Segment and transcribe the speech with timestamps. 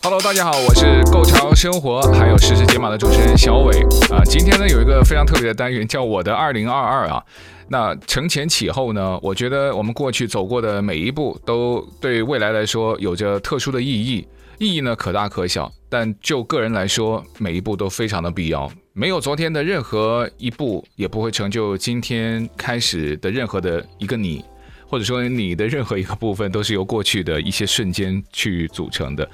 [0.00, 4.22] Hello，大家好，我是 Go 潮生活，还有实时解码的主持人小伟啊。
[4.24, 7.22] 今天呢，有一个非常特别的单元，叫我的二零二二啊。
[7.68, 14.26] 那承前启后呢，我觉得我们过去走过的每一步，都对未来来说有着特殊的意义。
[14.58, 18.70] 意义呢，可大可小，但就个人来说，每一步都非常的必要。
[18.92, 24.44] 没有昨天的任何一步，也不会成就今天开始的任何的一个你，
[24.86, 29.28] 或者说你的任何一个部分，都是由过去的一些瞬间去组成的。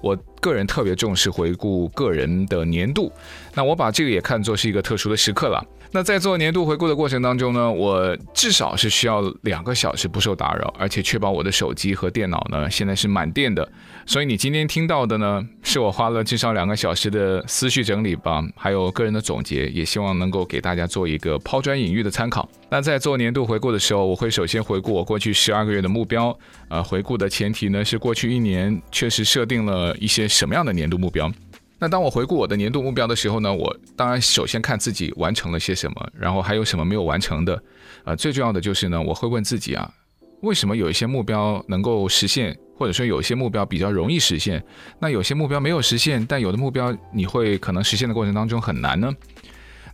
[0.00, 3.12] 我个人特别重视回顾个人的年度，
[3.54, 5.64] 那我把这个也看作是一个特殊的时刻了。
[5.92, 13.66] 那在做年度回顾的过程当中呢，我至少是需要两个小时不受打扰，而且确保我的手机和电脑呢现在是满电的。
[14.04, 22.48] 所以你今天听到的呢，是我花了至少两个小时的思绪整理吧，还有个人的总结，也希望能够给大家做一个抛砖引玉的参考。
[22.68, 26.36] 那在做年度回顾的时候，我会首先回顾我过去十二个月的目标，
[26.68, 31.30] 呃，回顾的前提呢是过去一年确实设定了一些什么样的年度目标。
[31.78, 37.62] 那当我回顾我的年度目标的时候呢，我当然首先看自己完成了些什么，然后还有什么没有完成的。
[38.04, 39.92] 呃，最重要的就是呢，我会问自己啊，
[40.40, 44.64] 为什么有一些目标能够实现，或者说有一些目标比较容易实现，
[44.98, 49.12] 那有些目标没有实现，但有的目标你会可能实现的过程当中很难呢？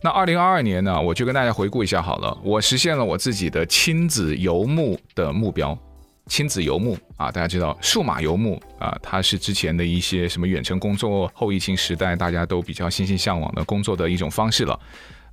[0.01, 5.77] 那二零二二年呢，我就跟大家回顾一下好了，我实现了我自己的亲子游牧的目标。
[6.27, 14.79] 亲子游牧啊，大家知道数码游牧啊，它是之前的一些什么远程工作后疫情时代大家都比较欣欣向往的工作的一种方式了。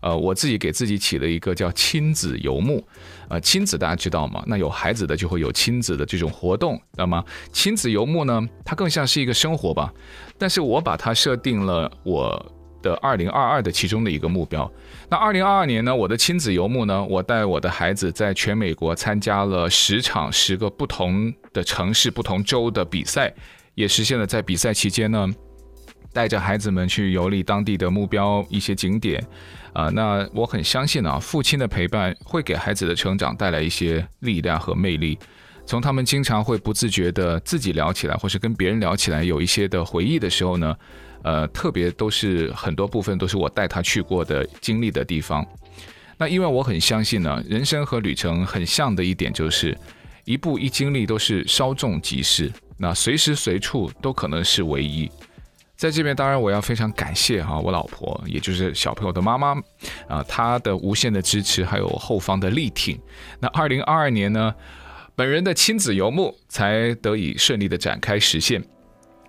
[0.00, 2.82] 呃，我自己给自己起了一个叫亲子游牧。
[3.28, 4.42] 呃，亲子大家知道吗？
[4.46, 7.22] 那有孩子的就会有亲子的这种活动，那么
[7.52, 9.92] 亲子游牧呢，它更像是一个生活吧。
[10.38, 14.70] 但是我把它设定了我的二零二二的其中的一个目标。
[15.10, 23.34] 那二零二二年呢，我的亲子游牧呢，我带我的孩子在全美国参加了十场十个不同的城市、不同州的比赛，
[23.74, 25.28] 也实现了在比赛期间呢，
[26.12, 29.20] 带着孩子们去游历当地的目标一些景点。
[29.72, 35.18] 啊、那我很相信啊，父亲的陪伴会给孩子的成长带来一些力量和魅力。
[35.66, 40.76] 从他们经常会不自觉的自己聊起来，或是跟别人聊起来，有一些的回忆的时候呢。
[41.22, 45.46] 呃，特别都是很多部分都是我带他去过的经历的地方。
[46.16, 49.76] 那因为我很相信呢，人生和旅程很像的一点就是，
[50.24, 55.10] 一步一经历都是稍纵即逝，那随时随处都可能是唯一。
[55.76, 59.52] 在这边，当然我要非常感谢哈，我老婆，也就是小朋友的妈妈
[60.06, 63.00] 啊，她的无限的支持，还有后方的力挺。
[63.38, 64.54] 那二零二二年呢，
[65.16, 68.62] 本人的亲子游牧才得以顺利的展开实现。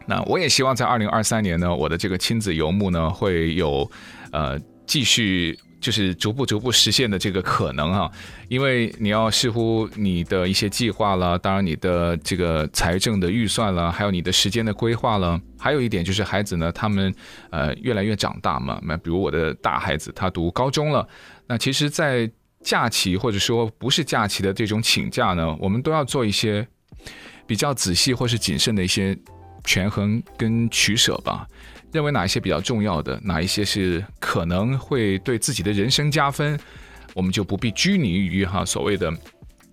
[0.08, 3.90] 那我也希望在二零二三年呢，我的这个亲子游牧呢会有，
[4.32, 8.12] 呃，继续就是逐步逐步实现的这个可能哈，
[8.50, 17.14] 因为你要视乎你的一些计划了，当然你的这个财政的预算了，还有你的时间的规划了，还有一点就是孩子呢，他们
[17.50, 21.08] 呃越来越长大嘛，那比如我的大孩子他读高中了，
[21.48, 22.30] 那其实，在
[22.62, 26.68] 假期或者说不是假期的这种请假呢，我们都要做一些
[27.48, 29.18] 比较仔细或是谨慎的一些。
[29.64, 31.48] 权衡跟取舍吧，
[31.92, 36.60] 认为哪一些比较重要的，哪一些是可能会对自己的人生加分，
[37.14, 39.12] 我们就不必拘泥于哈所谓的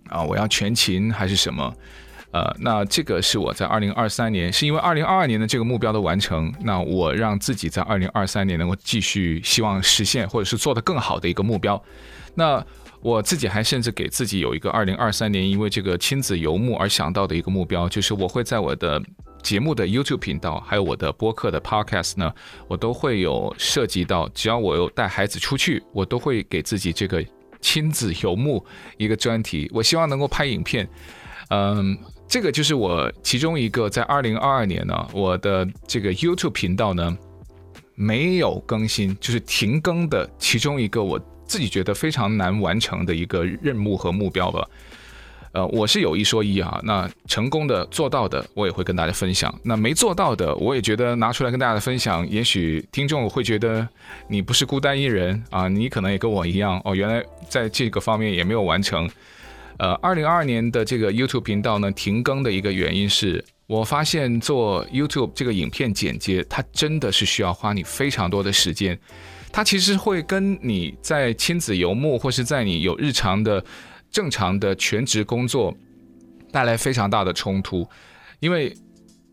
[0.09, 1.75] 啊我要全勤还是什么，
[2.33, 11.81] 呃，那这个是我在二零二三年，是因为二零二二年的这个目标的完成，那我让自己在二零二三年能够继续希望实现或者是做得更好的一个目标，
[12.35, 12.65] 那
[13.01, 19.01] 我自己还甚至给自己有一个二零二三年因为这个亲子游牧而想到的一个目标，就是我会在我的。
[19.43, 22.33] 节目的 YouTube 频道，还有我的播客的 Podcast 呢，
[22.67, 24.29] 我都会有涉及到。
[24.35, 27.25] 只要我有带孩子出去，我都会给自己这个
[27.61, 28.65] 亲子游牧
[28.97, 29.71] 一个专题。
[29.73, 30.89] 我希望能够拍影片，
[31.51, 31.97] 嗯，
[32.27, 37.17] 这个就是我其中一个在2022年呢，我的这个 YouTube 频道呢
[37.95, 44.69] 没有更新，就是停更的其中一个我自己觉得非常难完成的一个任务和目标吧。
[45.59, 53.87] 呃，我是有一说一啊，那成功的做到的，我也会跟大家分享；那没做到的，我也觉得拿出来跟大家分享，也许听众会觉得
[54.29, 59.11] 你不是孤单一人啊，你可能也跟我一样哦，原来在这个方面也没有完成。
[59.79, 68.97] 呃，二零二二年的这个 YouTube 频道呢，停更的一个原因是我发现做 YouTube 这个影片剪接，它真的是需要花你非常多的时间。
[69.51, 73.65] 它其实会跟你在亲子游牧，或是在你有日常的
[74.11, 75.75] 正常的全职工作
[76.51, 77.87] 带来非常大的冲突，
[78.41, 78.75] 因为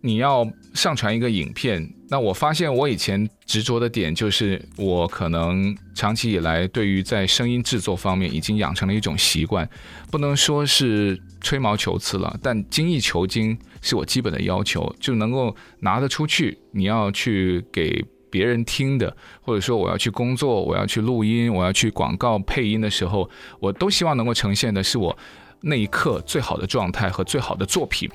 [0.02, 1.90] 你要上传一个影片。
[2.08, 9.68] 那我发现我以前执着的点就是，我可能长期以来对于在声音制作方面已经养成了一种习惯，
[10.12, 16.58] 不能说是吹毛求疵了，但精益求精是我基本的要求，就能够拿得出去。
[16.72, 18.06] 你要去给。
[18.36, 23.30] 别人听的，或者说我要去工作，我要去录音，我要去广告配音的时候，
[23.62, 25.18] 我都希望能够呈现的是我
[25.62, 28.10] 那一刻最好的状态和最好的作品。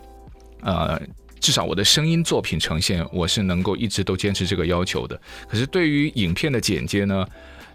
[0.61, 1.01] 呃，
[1.41, 5.19] 至少我的声音作品呈现，我是能够一直都坚持这个要求的。
[5.49, 7.27] 可是对于影片的剪接呢，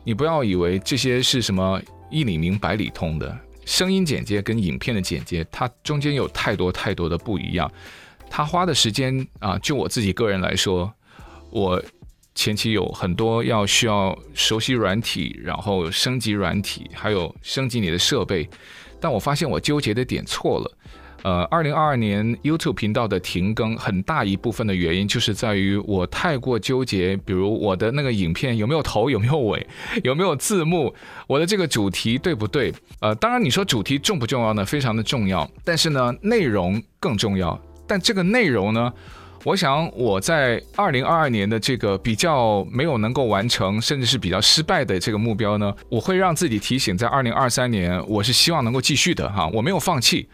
[0.03, 1.81] 你不要以为这些是什么
[2.11, 7.71] 一里明百里通的，声音剪接跟影片的剪接，它中间有太多太多的不一样。
[8.29, 10.93] 它花的时间啊，就我自己个人来说，
[11.49, 11.81] 我。
[12.35, 18.47] 前期有很多要需要熟悉软体，然后升级软体，还有升级你的设备。
[18.99, 20.77] 但我发现我纠结的点错了。
[21.23, 29.65] 呃，二零二二年 YouTube 频道的停更，很大一部分的原因就是在于我太过纠结，比如我的那个影片有没有头，有没有尾，
[30.03, 30.93] 有没有字幕，
[31.25, 32.71] 我的这个主题对不对？
[32.99, 34.63] 呃，当然你说主题重不重要呢？
[34.63, 35.49] 非常的重要。
[35.63, 37.59] 但是呢，内容更重要。
[37.87, 38.93] 但这个内容呢？
[39.45, 50.27] 我想我在二零二二年的这个比较没有能够完成，甚至是比较失败的这个目标呢，我会让自己提醒，在二零二三年，我是希望能够继续的哈，我没有放弃。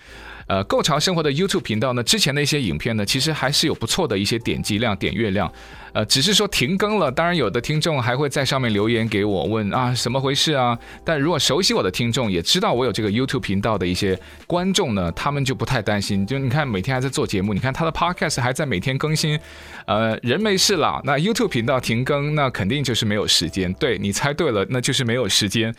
[0.48, 5.52] 呃，构潮生活的 YouTube 频道呢，之前的一些影片呢，其实还是有不错的一些点击量、点阅量。
[5.94, 7.12] 呃，只是说停更了。
[7.12, 10.78] 当然，有的听众还会在上面留言给我问啊，什么回事啊？
[11.04, 14.18] 但如果熟悉我的听众也知道我有这个 YouTube 频道的一些
[14.48, 16.26] 观众呢，他们就不太担心。
[16.26, 19.38] 就你看，每天还在做节目，你看他的 Podcast 还在每天更新。
[19.86, 23.74] 呃，人没事了，那 YouTube 频道停更，那肯定就是没有时间。
[23.74, 25.76] 对，你猜对了，那就是没有时间。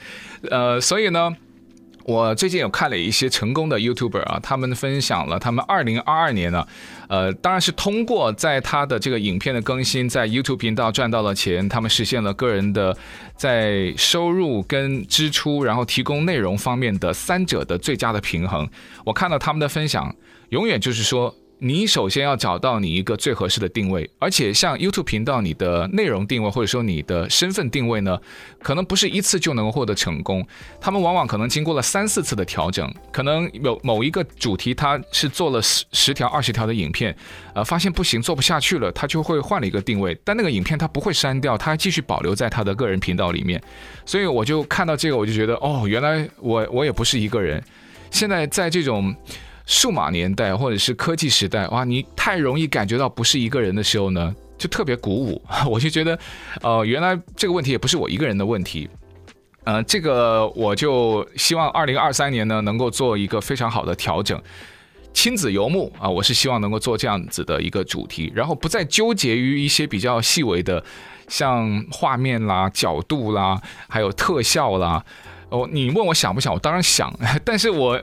[0.51, 1.35] 呃，所以呢。
[2.05, 6.67] 我最近有看了一些成功的 YouTuber 啊，他们分享了他们2022年呢，
[7.09, 12.97] 呃，当然是通过在他的这个影片的更新，在 YouTube 频道赚到了钱，他们实现了个人的
[13.37, 18.69] 在收入跟支出，然后提供内容方面的三者的最佳的平衡。
[19.05, 20.15] 我看到他们的分享，
[20.49, 21.35] 永远就是说。
[21.65, 28.19] 你首先要找到你一个最合适的定位，而且像 YouTube 频道，你的内容定位或者说你的身份定位呢，
[28.61, 30.45] 可能不是一次就能够获得成功，
[30.81, 37.17] 他们往往可能经过了三四次的调整，可能有某一个主题，他是做了十十条、二十条的影片，
[37.55, 43.63] 呃，发现不行，做不下去了，他就会换了一个定位，但那个影片他不会删掉，他继续保留在他的个人频道里面，
[44.05, 47.63] 所以我就看到这个，我就觉得，哦，原来我我也不是一个人，
[48.11, 49.15] 现在在这种。
[49.67, 55.41] 数码年代或者是科技时代，哇，你太容易感觉到不是一个人的时候呢，就特别鼓舞。
[55.71, 56.19] 我就觉得，
[56.63, 58.89] 呃，原来这个问题也不是我一个人的问题。
[59.65, 64.41] 呃，这个我就希望二零二三年呢能够做一个非常好的调整。
[65.15, 70.83] 亲子游牧啊，我是希望能够做这样子的一个主题，然后不再纠结于一些比较细微的，
[71.29, 75.05] 像画面啦、角度啦，还有特效啦。
[75.51, 76.53] 哦，你问我想不想？
[76.53, 78.03] 我当然想， 但是我。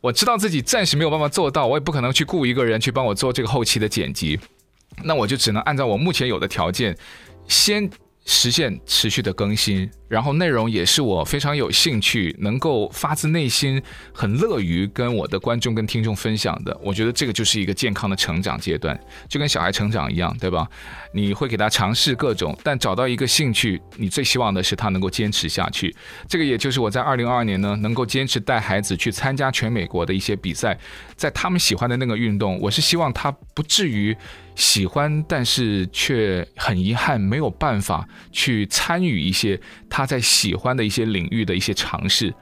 [0.00, 4.38] 我知道自己暂时没有办法做到，我也不可能去雇一个人去帮我做这个后期的剪辑，
[5.02, 6.96] 那我就只能按照我目前有的条件，
[7.48, 7.88] 先
[8.24, 9.90] 实现持续的更新。
[10.08, 13.80] 然后内容也是我非常有兴趣，能够发自内心
[14.12, 16.76] 很乐于跟我的观众跟听众分享的。
[16.82, 18.98] 我觉得这个就是一个健康的成长阶段，
[19.28, 20.66] 就跟小孩成长一样，对吧？
[21.12, 25.94] 你会给他尝试各种，但找到一个兴趣，你最希望的是他能够坚持下去。
[26.26, 30.78] 这个也就是我在二零二二年呢，能够坚持带孩子去参加全美国的一些比赛，
[31.16, 34.16] 在他们喜欢的那个运动，我是希望他不至于
[34.54, 39.60] 喜欢，但是却很遗憾没有办法去参与一些。
[39.98, 42.32] 他在喜欢的一些领域的一些尝试，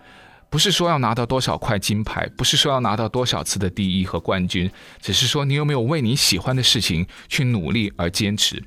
[0.50, 4.70] 不是说要拿到多少块金牌，不是说要拿到多少次的第一和冠军，
[5.00, 8.62] 只是说你有没有为你喜欢的事情去努力而坚持。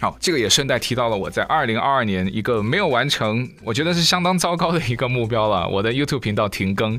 [0.00, 5.68] 好，这个也顺带提到了我在二零二二年一个没有完成，我觉得是相当糟糕的一个目标了。
[5.68, 6.98] 我的 YouTube 频道停更，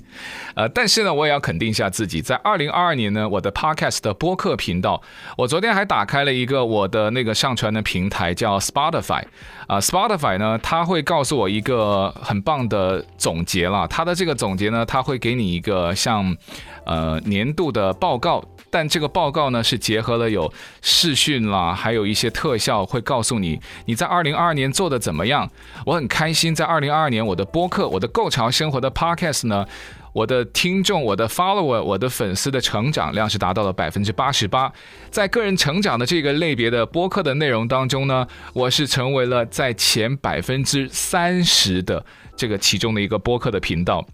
[0.53, 5.01] 呃，但是呢，我也要肯定一下自己，在二零二二年呢，我的 Podcast 的播客频道，
[5.36, 9.24] 我昨天还打开了一个我的那个上传的平台叫 Spotify，
[9.65, 16.38] 啊，，Spotify 呢，它会告诉我一个很棒的总结了，它的这个总结呢，它会给你一个像
[16.86, 18.43] 呃年度的报告。
[18.74, 20.50] 但这个报告呢，是结合了有
[20.81, 25.50] 视讯啦，还有一些特效，会告诉你你在二零二二年做的怎么样。
[25.86, 29.65] 我很开心，在二零二二年，我的播客，我的购潮生活的 Podcast 呢，
[30.13, 34.71] 我的听众，我的 follower，我的粉丝的成长量是达到了百分之八十八。
[35.10, 42.05] 在个人成长的这个类别的播客的内容当中呢，我是成为了在前百分之三十的
[42.36, 44.05] 这个其中的一个播客的频道。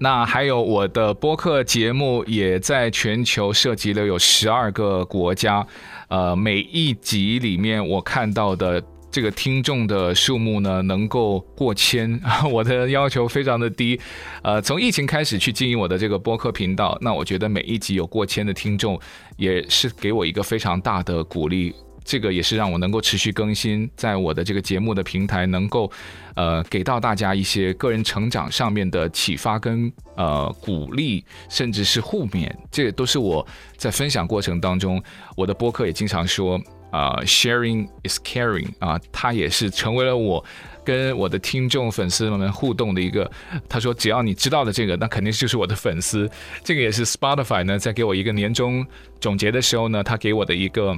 [0.00, 5.66] 那还有我的播客节目也在全球涉及了有十二个国家，
[6.08, 12.20] 呃，每一集里面我看到的这个听众的数目呢，能够过千，
[12.52, 13.98] 我的要求非常的低，
[14.42, 19.00] 呃，从疫情开始去经营我的这个播客频道，那我觉得每一集有过千的听众，
[19.36, 21.74] 也是给我一个非常大的鼓励。
[22.08, 25.92] 这个也是让我能够持续更新，在我的这个节目的平台，能够，
[26.36, 33.46] 呃，给到大家一些个人成长上面的启发跟呃鼓励，甚至是互勉，这都是我
[33.76, 35.02] 在分享过程当中，
[35.36, 36.58] 我的播客也经常说，
[36.90, 40.42] 啊，，sharing is caring 啊，它也是成为了我
[40.82, 43.30] 跟我的听众粉丝们互动的一个。
[43.68, 46.26] 他说，只要你知道的这个，那肯定就是我的粉丝。
[46.64, 48.86] 这个也是 Spotify 呢，在给我一个年终
[49.20, 50.96] 总结的时候呢，他给我的一个。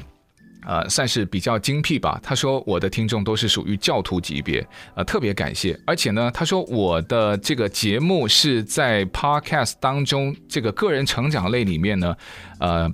[0.67, 2.21] 呃，算是比较精辟吧。
[2.23, 5.79] 他说我的听众都是属于教徒级别，呃，特别感谢。
[5.87, 12.17] 而且呢，他说我的这个节目是在 Podcast 当中这个个人成长类里面呢，
[12.59, 12.91] 呃，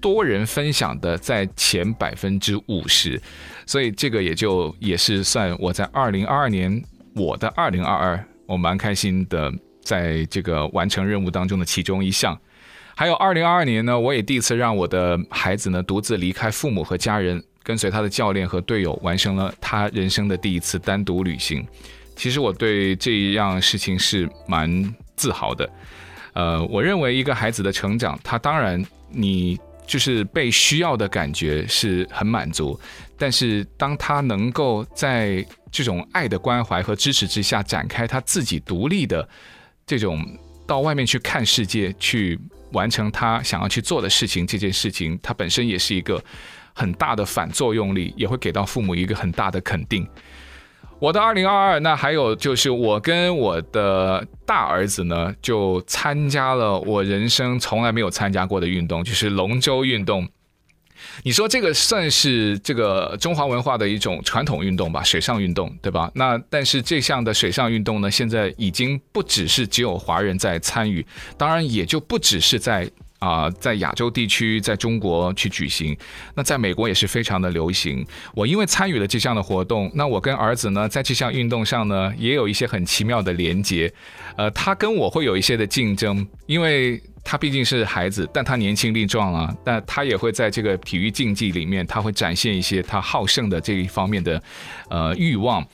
[0.00, 3.20] 多人分享的在前百分之五十，
[3.66, 6.82] 所以这个也就也是算我在二零二二年
[7.14, 9.52] 我的二零二二，我蛮开心的，
[9.82, 12.38] 在这个完成任务当中的其中一项。
[13.00, 21.66] 还有二零二二年呢，我也第一次让我的孩子呢独自离开父母和家人，跟随他的教练和队友，完成了他人生的第一次单独旅行。
[22.14, 25.66] 其实我对这一样事情是蛮自豪的。
[26.34, 32.78] 呃，我认为一个孩子的成长，他当然你就是被需要的感觉是很满足，
[33.16, 35.42] 但是当他能够在
[35.72, 39.26] 这种爱的关怀和支持之下展开他自己独立的
[39.86, 40.22] 这种
[40.66, 42.38] 到外面去看世界去。
[42.72, 46.22] 完成他想要去做的事情，这件事情它本身也是一个
[46.74, 50.06] 很大的反作用力，也会给到父母一个很大的肯定。
[50.98, 60.28] 我的二零二二，那还有就是我跟我的大儿子呢，就参加了我人生从来没有参加过的运动，就是龙舟运动。
[61.22, 66.10] 你说这个算是这个中华文化的一种传统运动吧，水上运动，对吧？
[66.14, 71.04] 那但是这项的水上运动呢，现在已经不只是只有华人在参与，
[71.36, 72.90] 当然也就不只是在。
[73.20, 75.94] 啊、在亚洲地区，在中国去举行，
[76.34, 78.02] 那在美国也是非常的流行。
[78.34, 83.92] 我因为参与了这项的活动，那我跟儿子呢，在这项运动上呢，也有一些很奇妙的连接。
[84.38, 86.98] 呃，他跟我会有一些的竞争，因为。
[87.22, 94.42] 他毕竟是孩子，但他年轻力壮啊，但他也会在这个体育竞技里面，他会展现一些他好胜的这一方面的
[94.88, 95.64] 呃欲望。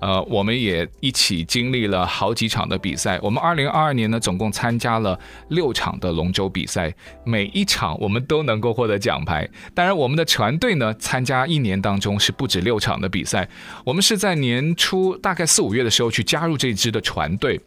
[0.00, 3.18] 呃，我们也一起经历了好几场的比赛。
[3.22, 6.92] 我们二零二二年呢，总共参加了六场的龙舟比赛，
[7.24, 9.48] 每一场我们都能够获得奖牌。
[9.74, 13.48] 当然，我们的船队呢，参加一年当中是不止六场的比赛。
[13.84, 17.58] 我们是在年初大概四五月的时候去加入这支的船队。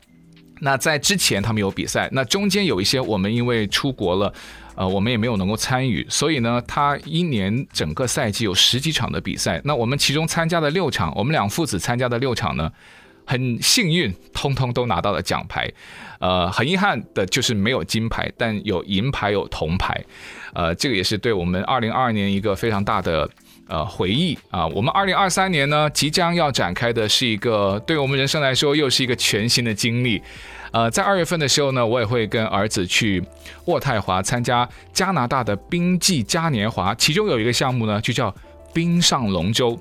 [0.62, 4.34] 那在之前他们有比赛，那中间有一些我们因为出国了，
[4.76, 12.72] 呃，我们也没有能够参与，所以呢，他一年整个赛季有十几场的比赛，那我们其中参加的六场，我们两父子参加的六场呢，
[13.26, 15.72] 很幸运，通通都拿到了奖牌，
[16.20, 20.04] 呃，很遗憾的就是没有金牌，但有银牌有铜牌，
[20.54, 23.30] 呃，这个也是对我们二零二二年一个非常大的。
[23.70, 30.20] 呃，回忆啊，我们二零二三年呢，即将要展开的是一个对我们人生来说又是一个全新的经历。
[30.72, 33.24] 呃，在二月份的时候呢，我也会跟儿子去
[33.66, 38.34] 渥太华参加加拿大的冰季嘉年华，其中有一个项目呢，就叫
[38.74, 39.80] 冰上龙舟。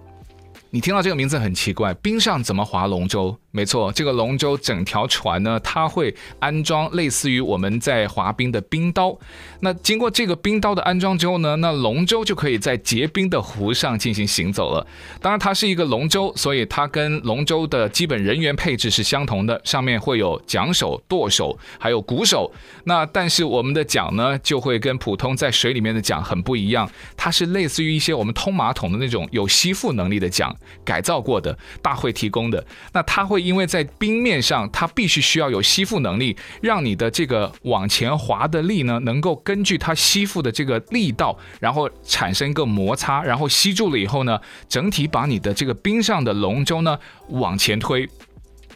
[0.70, 3.34] 你听到这个名字很奇怪，冰上怎么划龙舟？
[3.58, 9.18] 没错，这个龙舟整条船呢，它会安装类似于我们在滑冰的冰刀。
[9.58, 14.86] 那经过这个冰刀的安装之后呢，那龙舟就可以在结冰的湖上进行行走了。
[15.20, 22.52] 当然，它是一个龙舟，所以它跟龙舟的基本人员配置是相同的，上面会有桨手、舵手，还有鼓手。
[22.84, 32.64] 那但是我们的桨呢，就会跟普通在水里面的桨很不一样，它是类似于一些我们通马桶的那种有吸附能力的桨，改造过的，大会提供的。
[32.92, 33.47] 那它会。
[33.48, 44.38] 因为在冰面上，它必须需要有吸附能力，让你的这个往前滑的力呢，能够根据它吸附的这个力道，然后产生一个摩擦，然后吸住了以后呢，
[44.68, 46.98] 整体把你的这个冰上的龙舟呢
[47.30, 48.06] 往前推。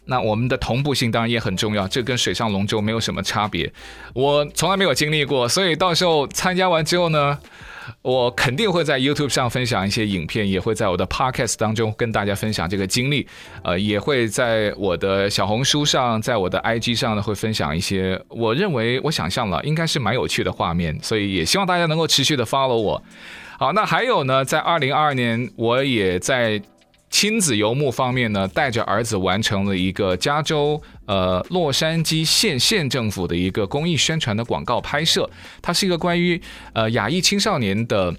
[0.07, 3.71] 那我们的同步性当然也很重要，这跟水上龙舟没有什么差别。
[4.15, 7.39] 我从来没有经历过，所以到时候参加完之后呢，
[8.03, 13.27] 我肯定会在 YouTube 上分享一些影片，也会在我的 Podcast 当中跟大家分享这个经历。
[13.63, 23.03] 呃，也会在我的小红书上，在我的 IG 上呢，会分享一些我认为我想象了应该是蛮有趣的画面，所以也希望大家能够持续的 follow 我。
[23.59, 26.63] 好，那还有呢，在二零二二年，我也在。
[27.13, 36.41] 亲子游牧方面呢，带着儿子完成了一个加州呃洛杉矶县县政府的一个公益宣传的广告拍摄，它是一个关于
[36.73, 38.11] 呃亚裔青少年的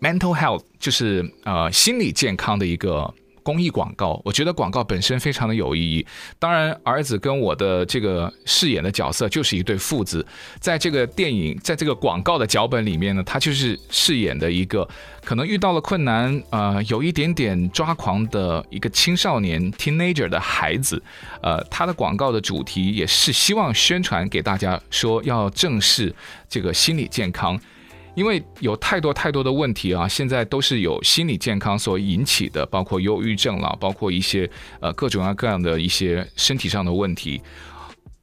[0.00, 3.14] mental health，就是呃心理健康的一个。
[3.44, 6.04] 公益广告，我觉得广告本身非常的有意义。
[6.40, 10.26] 当然，儿子跟我的这个饰演的角色就是一对父子，
[10.58, 14.88] 在这个电影，在这个广告的脚本里面呢，他就是饰演的一个
[15.22, 21.00] 可能遇到了困难，呃，有一点点抓狂的一个青少年 teenager 的孩子。
[21.42, 26.14] 呃，他的广告的主题也是希望宣传给大家说，要正视
[26.48, 27.60] 这个心理健康。
[28.14, 34.48] 因为有太多太多的问题啊，现在都是有心理健康所引起的，包括忧郁症了，包括一些
[34.80, 37.40] 呃各种各样的一些身体上的问题。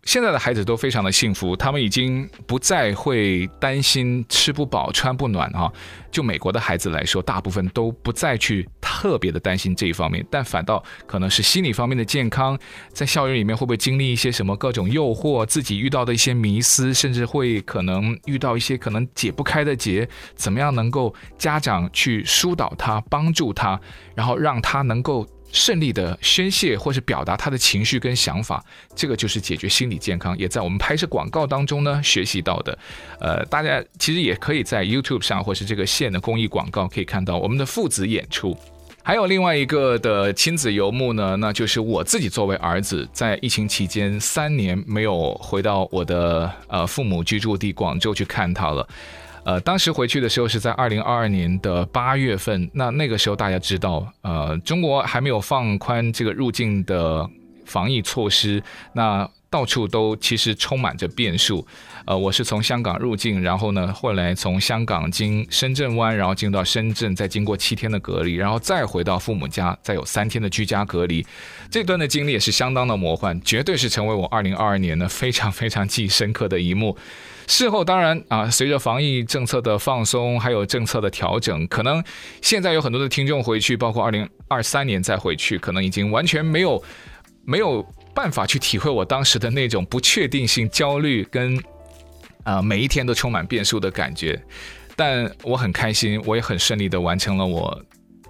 [0.04, 5.72] 现在的孩子都非常的幸福，他们已经不再会担心吃不饱穿不暖啊。
[6.12, 12.58] 就美国的孩子来说，大部分都不再去特别的担心这一方面，但反倒可能是心理方面的健康，
[12.92, 23.80] 在校园里面会不会经历一些什么各种诱惑，自己遇到的一些迷思，甚至会可能遇到一些可能解不开的结，怎么样能够家长去疏导他，帮助他，
[24.16, 25.26] 然后让他能够。
[25.52, 28.64] 胜利的宣泄或是表达他的情绪跟想法，
[28.96, 32.78] 这个就是解决心理健康，也在我们拍摄广告当中呢学习到的。
[33.20, 38.58] 呃，大家其实也可以在 YouTube 上或是这个县的公益广告可以看到我们的父子演出。
[39.04, 48.88] 还有另外一个的亲子游牧呢，那就是我自己作为儿子，在疫情期间三年没有回到我的呃父母居住地广州去看他了。
[49.44, 57.28] 呃，当时回去的时候是在二零二二年的八月份，那那个时候大家知道，呃，中国还没有放宽这个入境的
[57.66, 58.62] 防疫措施，
[58.94, 61.66] 那到处都其实充满着变数。
[62.06, 71.26] 呃，我是从香港入境，然后呢，后来从香港经深圳湾，然后进到深圳，再经过七天的隔离，然后再回到父母家，再有三天的居家隔离。
[71.70, 76.96] 这段的经历也是相当的魔幻，绝对是成为我二零二二年呢非常非常记忆深刻的一幕。
[77.52, 82.02] 事后当然啊，随着防疫政策的放松，还有政策的调整，可能
[82.42, 86.82] 现在有很多的听众回去，包括二零二三年再回去，可能已经完全没有
[87.44, 87.86] 没有
[88.16, 91.62] 办法去体会我当时的那种不确定性、焦虑跟
[92.46, 94.42] 啊每一天都充满变数的感觉。
[94.96, 97.78] 但我很开心，我也很顺利的完成了我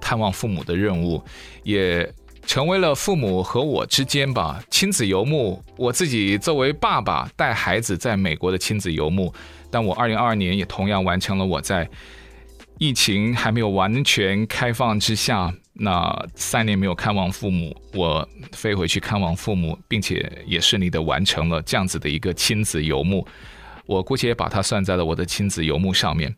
[0.02, 1.24] 探望父母的任务，
[1.64, 2.12] 也。
[2.52, 5.64] 成为了父母和我之间吧，亲子游牧。
[5.78, 9.34] 我自己作为爸爸带孩子在美国的亲子游牧，
[9.70, 11.90] 但我二零二二年也同样完成了我在
[12.78, 23.26] 疫情还没有完全开放之下，那三年没有看望父母，我飞回去看望父母，并且也顺利的完成了这样子的一个亲子游牧。
[23.86, 26.36] 我姑且也把它算在了我的亲子游牧上面。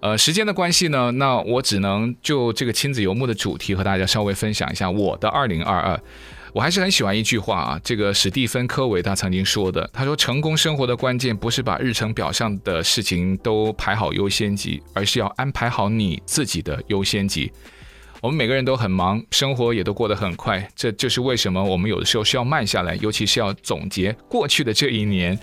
[0.00, 6.00] 呃，时间的关系呢，那我只能就这个亲子游牧的主题和大家稍微分享一下我的二零二二。
[6.52, 17.52] 我还是很喜欢一句话啊，这个史蒂芬·科维他曾经说的，他说：“成功生活的关键不是把日程表上的事情都排好优先级，而是要安排好你自己的优先级。”
[18.22, 25.38] 我们每个人都很忙，生活也都过得很快，这就是为什么我们有的时候需要慢下来，尤其是要总结过去的这一年，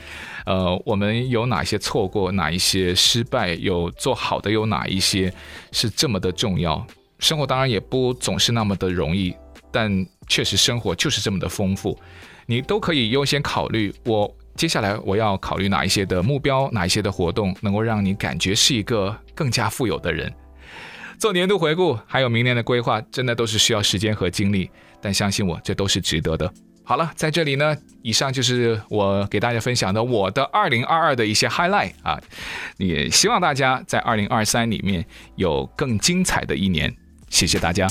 [0.46, 5.34] 呃，我们有哪些错过，哪一些失败，有做好的有哪一些，
[5.72, 6.86] 是这么的重要。
[7.18, 9.34] 生活当然也不总是那么的容易，
[9.72, 11.98] 但确实生活就是这么的丰富，
[12.46, 20.32] 你都可以优先考虑，我接下来我要考虑哪一些的目标，哪一些的活动，能够让你感觉是一个更加富有的人。
[21.20, 24.70] 做年度回顾，还有明年的规划，真的都是需要时间和精力，
[25.02, 26.52] 但相信我，这都是值得的。
[26.84, 32.22] 好了，在这里呢，以上就是我给大家分享的我的二零二二的一些 highlight 啊，
[32.78, 36.96] 也希望大家在二零二三里面有更精彩的一年。
[37.30, 37.88] 谢谢大家。